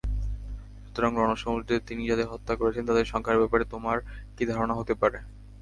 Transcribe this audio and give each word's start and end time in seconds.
সুতরাং 0.77 1.11
রণসমুদ্রে 1.15 1.75
তিনি 1.87 2.01
যাদের 2.05 2.31
হত্যা 2.31 2.53
করেছেন 2.55 2.83
তাদের 2.85 3.05
সংখ্যার 3.05 3.41
ব্যাপারে 3.41 3.63
তোমার 3.73 3.97
কী 4.35 4.43
ধারণা 4.51 4.73
হতে 4.75 4.93
পারে! 5.01 5.17